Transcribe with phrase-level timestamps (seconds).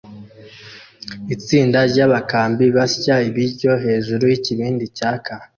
[1.35, 5.33] Itsinda ryabakambi basya ibiryo hejuru yikibindi cyaka